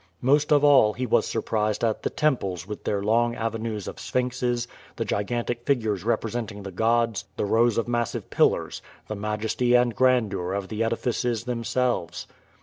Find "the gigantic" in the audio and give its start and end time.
4.95-5.63